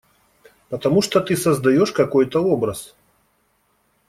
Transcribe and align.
Потому 0.69 1.03
что 1.03 1.21
ты 1.21 1.37
создаешь 1.37 1.91
какой-то 1.91 2.43
образ. 2.43 2.95